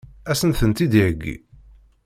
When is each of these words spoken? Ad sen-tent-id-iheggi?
Ad 0.29 0.35
sen-tent-id-iheggi? 0.39 1.35